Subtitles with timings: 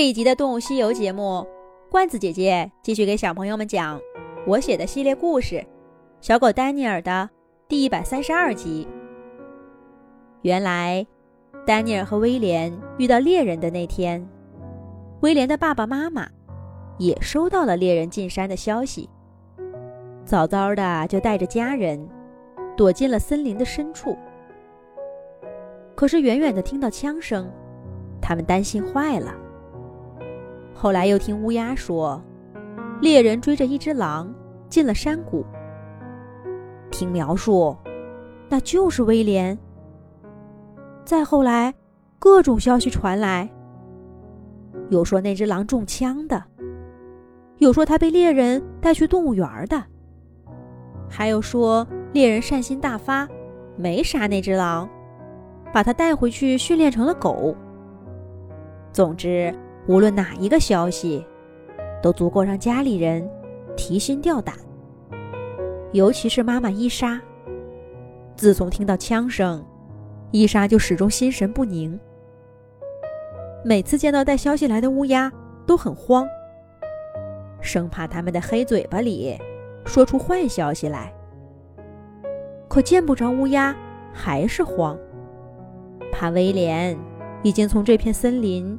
[0.00, 1.46] 这一集的《动物西游》节目，
[1.90, 4.00] 罐子姐姐继续给小朋友们讲
[4.46, 5.56] 我写的系列故事
[6.22, 7.28] 《小狗丹尼尔》的
[7.68, 8.88] 第一百三十二集。
[10.40, 11.06] 原来，
[11.66, 14.26] 丹尼尔和威廉遇到猎人的那天，
[15.20, 16.26] 威廉的爸爸妈妈
[16.96, 19.06] 也收到了猎人进山的消息，
[20.24, 22.08] 早早的就带着家人
[22.74, 24.16] 躲进了森林的深处。
[25.94, 27.52] 可是，远远的听到枪声，
[28.18, 29.34] 他们担心坏了。
[30.82, 32.18] 后来又听乌鸦说，
[33.02, 34.34] 猎人追着一只狼
[34.70, 35.44] 进了山谷。
[36.90, 37.76] 听描述，
[38.48, 39.58] 那就是威廉。
[41.04, 41.74] 再后来，
[42.18, 43.46] 各种消息传来，
[44.88, 46.42] 有说那只狼中枪的，
[47.58, 49.84] 有说他被猎人带去动物园的，
[51.10, 53.28] 还有说猎人善心大发，
[53.76, 54.88] 没杀那只狼，
[55.74, 57.54] 把他带回去训练成了狗。
[58.94, 59.54] 总之。
[59.86, 61.24] 无论哪一个消息，
[62.02, 63.28] 都足够让家里人
[63.76, 64.54] 提心吊胆。
[65.92, 67.20] 尤其是妈妈伊莎，
[68.36, 69.64] 自从听到枪声，
[70.30, 71.98] 伊莎就始终心神不宁。
[73.64, 75.32] 每次见到带消息来的乌鸦，
[75.66, 76.24] 都很慌，
[77.60, 79.36] 生怕他们的黑嘴巴里
[79.84, 81.12] 说出坏消息来。
[82.68, 83.74] 可见不着乌鸦，
[84.12, 84.96] 还是慌，
[86.12, 86.96] 怕威廉
[87.42, 88.78] 已经从这片森林。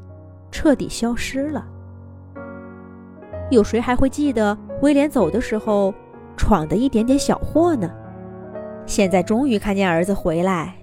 [0.51, 1.65] 彻底消失了。
[3.49, 5.93] 有谁还会记得威廉走的时候
[6.37, 7.91] 闯的一点点小祸呢？
[8.85, 10.75] 现在终于看见儿子回来，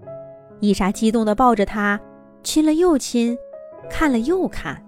[0.60, 2.00] 伊莎激动地抱着他，
[2.42, 3.36] 亲了又亲，
[3.90, 4.82] 看了又看。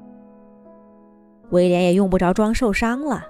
[1.51, 3.25] 威廉也用不着装受伤了，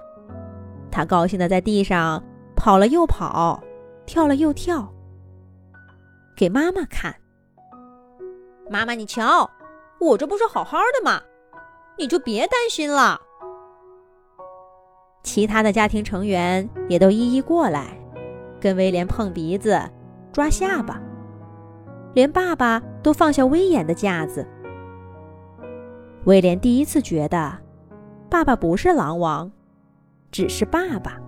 [0.91, 2.23] 他高兴地在地上
[2.55, 3.61] 跑了又跑，
[4.05, 4.93] 跳了又跳，
[6.35, 7.15] 给妈妈看。
[8.69, 9.49] 妈妈，你瞧，
[9.99, 11.21] 我这不是好好的吗？
[11.97, 13.19] 你就别担心了。
[15.23, 17.95] 其他的家庭成员也都一一过来，
[18.59, 19.79] 跟威廉碰鼻子、
[20.31, 20.99] 抓下巴，
[22.13, 24.47] 连爸爸都放下威严的架子。
[26.25, 27.57] 威廉第一次觉得，
[28.29, 29.51] 爸爸不是狼王，
[30.31, 31.19] 只是爸爸。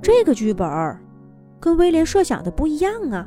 [0.00, 1.00] 这个剧本儿
[1.58, 3.26] 跟威廉设想的不一样啊。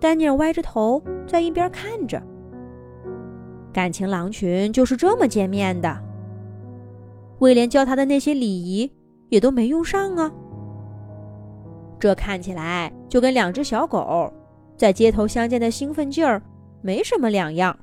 [0.00, 2.22] 丹尼尔歪着头在一边看着。
[3.72, 6.04] 感情狼群就是这么见面的。
[7.40, 8.90] 威廉教他的那些礼仪
[9.28, 10.32] 也都没用上啊。
[12.00, 14.32] 这看起来就跟两只小狗
[14.76, 16.42] 在街头相见的兴奋劲儿
[16.82, 17.78] 没什么两样。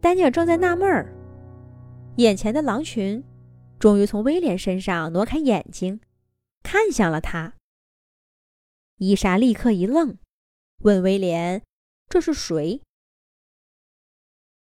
[0.00, 1.12] 丹尼尔正在纳闷儿，
[2.16, 3.22] 眼前的狼群
[3.78, 6.00] 终于从威廉身上挪开眼睛，
[6.62, 7.54] 看向了他。
[8.98, 10.16] 伊莎立刻一愣，
[10.82, 11.62] 问威廉
[12.08, 12.80] ：“这是谁？”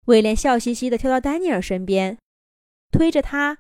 [0.07, 2.19] 威廉笑嘻嘻地跳到丹尼尔身边，
[2.91, 3.59] 推着他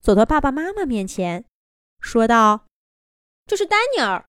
[0.00, 1.44] 走到爸爸妈妈面前，
[2.00, 2.66] 说道
[3.46, 4.26] ：“这是丹尼尔，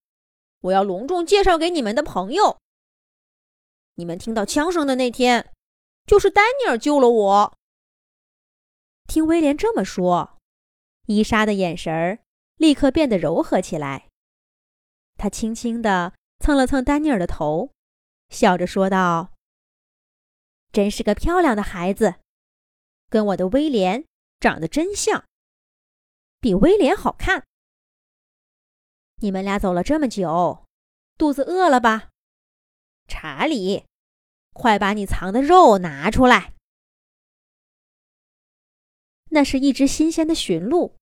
[0.62, 2.58] 我要隆重介绍给你们的朋友。
[3.96, 5.52] 你们听到枪声的那天，
[6.06, 7.58] 就是丹尼尔救了我。”
[9.08, 10.38] 听威廉这么说，
[11.08, 12.20] 伊莎的眼神儿
[12.58, 14.10] 立刻变得柔和起来。
[15.18, 17.72] 她轻轻地蹭了蹭丹尼尔的头，
[18.30, 19.35] 笑着说道。
[20.76, 22.16] 真是个漂亮的孩子，
[23.10, 24.04] 跟我的威廉
[24.42, 25.26] 长得真像，
[26.42, 27.46] 比威廉好看。
[29.22, 30.66] 你们俩走了这么久，
[31.18, 32.10] 肚子饿了吧？
[33.08, 33.86] 查理，
[34.52, 36.54] 快把你藏的肉拿出来。
[39.30, 40.98] 那是一只新鲜的驯鹿，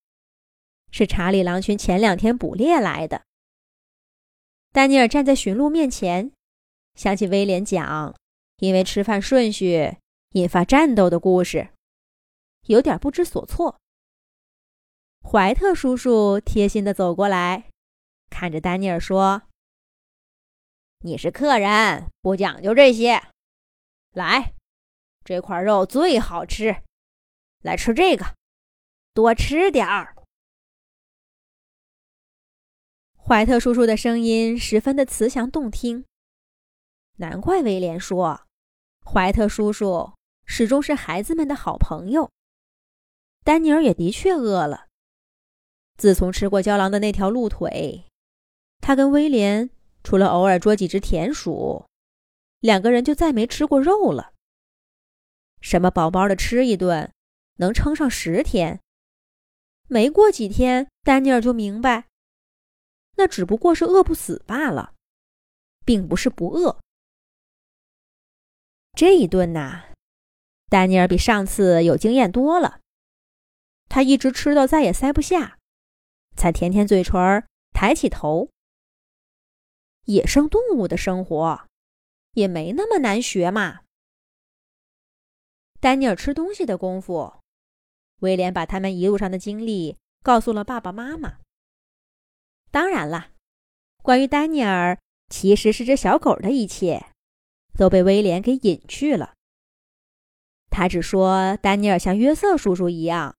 [0.91, 3.23] 是查理狼群前两天捕猎来的。
[4.71, 6.31] 丹尼尔站在驯鹿面前，
[6.93, 8.15] 想起威廉讲。
[8.57, 9.97] 因为吃饭顺序
[10.31, 11.69] 引发战斗的故事，
[12.67, 13.79] 有点不知所措。
[15.21, 17.69] 怀特叔叔贴心的走过来，
[18.29, 19.43] 看着丹尼尔说
[20.99, 23.21] ：“你是客人，不讲究这些。
[24.11, 24.53] 来，
[25.23, 26.83] 这块肉最好吃，
[27.61, 28.35] 来吃这个，
[29.13, 30.15] 多吃点儿。”
[33.17, 36.05] 怀特叔叔的声音十分的慈祥动听，
[37.17, 38.47] 难怪威廉说。
[39.05, 40.13] 怀特叔叔
[40.45, 42.31] 始终是孩子们的好朋友。
[43.43, 44.87] 丹尼尔也的确饿了。
[45.97, 48.05] 自从吃过郊狼的那条鹿腿，
[48.79, 49.69] 他跟威廉
[50.03, 51.85] 除了偶尔捉几只田鼠，
[52.61, 54.31] 两个人就再没吃过肉了。
[55.59, 57.11] 什么饱饱的吃一顿，
[57.57, 58.79] 能撑上十天？
[59.87, 62.07] 没过几天，丹尼尔就明白，
[63.17, 64.93] 那只不过是饿不死罢了，
[65.85, 66.79] 并不是不饿。
[68.95, 69.85] 这一顿呐，
[70.69, 72.79] 丹尼尔比上次有经验多了，
[73.89, 75.57] 他一直吃到再也塞不下，
[76.35, 77.43] 才舔舔嘴唇，
[77.73, 78.49] 抬起头。
[80.05, 81.67] 野生动物的生活
[82.33, 83.81] 也没那么难学嘛。
[85.79, 87.33] 丹尼尔吃东西的功夫，
[88.19, 91.39] 威廉把他们一路上的经历告诉了爸爸妈妈。
[92.69, 93.31] 当然了，
[94.03, 94.99] 关于丹尼尔
[95.29, 97.07] 其实是只小狗的一切，
[97.77, 99.33] 都被威廉给隐去了。
[100.69, 103.35] 他只说丹尼尔像约瑟叔叔一样，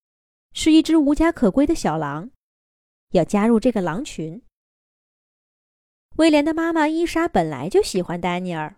[0.52, 2.31] 是一只无家可归的小狼，
[3.10, 4.42] 要加入这个狼群。
[6.16, 8.76] 威廉的妈妈伊莎本来就喜欢丹尼尔，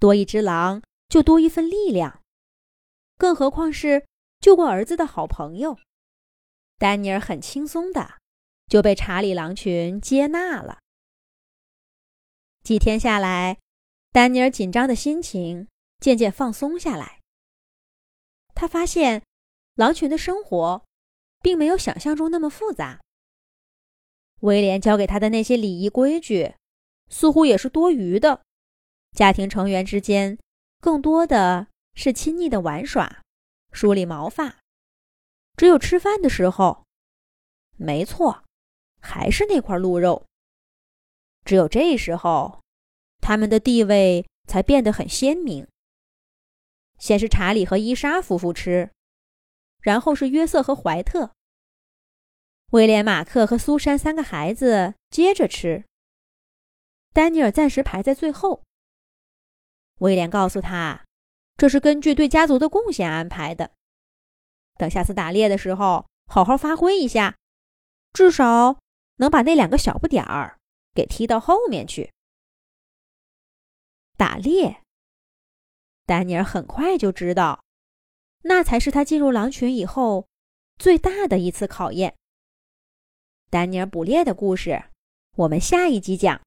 [0.00, 2.22] 多一只狼就多一份力量。
[3.16, 4.04] 更何况是
[4.40, 5.78] 救过儿子的好朋友，
[6.76, 8.18] 丹尼尔很轻松的
[8.66, 10.78] 就被查理狼群接纳了。
[12.64, 13.58] 几天下来，
[14.18, 15.68] 丹尼尔紧张的心情
[16.00, 17.20] 渐渐放松下来。
[18.52, 19.22] 他发现，
[19.76, 20.84] 狼群的生活
[21.40, 22.98] 并没有想象中那么复杂。
[24.40, 26.56] 威廉教给他的那些礼仪规矩，
[27.08, 28.42] 似乎也是多余的。
[29.12, 30.36] 家庭成员之间，
[30.80, 31.68] 更多的。
[31.94, 33.22] 是亲昵的玩耍，
[33.70, 34.58] 梳理毛发，
[35.56, 36.84] 只有吃饭的时候，
[37.76, 38.42] 没错，
[39.00, 40.26] 还是那块鹿肉。
[41.44, 42.60] 只有这时候，
[43.20, 45.66] 他们的地位才变得很鲜明。
[46.98, 48.90] 先是查理和伊莎夫妇吃，
[49.80, 51.32] 然后是约瑟和怀特，
[52.70, 55.84] 威廉、马克和苏珊三个孩子接着吃。
[57.12, 58.62] 丹尼尔暂时排在最后。
[59.98, 61.04] 威廉告诉他。
[61.56, 63.72] 这是根据对家族的贡献安排的。
[64.76, 67.36] 等下次打猎的时候，好好发挥一下，
[68.12, 68.78] 至少
[69.16, 70.56] 能把那两个小不点儿
[70.94, 72.12] 给踢到后面去。
[74.18, 74.82] 打猎，
[76.04, 77.62] 丹尼尔很快就知道，
[78.42, 80.26] 那才是他进入狼群以后
[80.76, 82.16] 最大的一次考验。
[83.48, 84.86] 丹尼尔捕猎的故事，
[85.36, 86.36] 我们下一集讲。